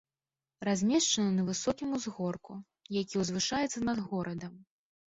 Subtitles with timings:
[0.67, 2.53] Размешчаны на высокім узгорку,
[3.01, 4.53] які ўзвышаецца над горадам.